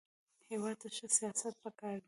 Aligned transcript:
هېواد 0.49 0.75
ته 0.81 0.87
ښه 0.95 1.07
سیاست 1.17 1.55
پکار 1.63 1.95
دی 1.97 1.99